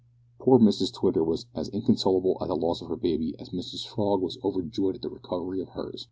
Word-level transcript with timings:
Poor 0.39 0.57
Mrs 0.57 0.91
Twitter 0.91 1.23
was 1.23 1.45
as 1.53 1.69
inconsolable 1.69 2.35
at 2.41 2.47
the 2.47 2.55
loss 2.55 2.81
of 2.81 2.87
her 2.89 2.95
baby 2.95 3.35
as 3.37 3.49
Mrs 3.49 3.85
Frog 3.87 4.19
was 4.19 4.39
overjoyed 4.43 4.95
at 4.95 5.03
the 5.03 5.09
recovery 5.11 5.61
of 5.61 5.69
hers. 5.75 5.99